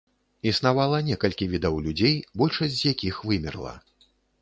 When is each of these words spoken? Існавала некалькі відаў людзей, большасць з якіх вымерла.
Існавала 0.51 1.01
некалькі 1.09 1.49
відаў 1.53 1.75
людзей, 1.89 2.15
большасць 2.43 2.77
з 2.81 2.93
якіх 2.97 3.25
вымерла. 3.29 3.81